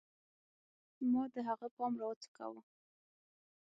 [1.11, 2.61] ما د هغه پام راوڅکاوه